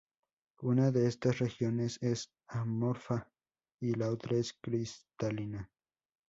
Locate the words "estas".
1.05-1.37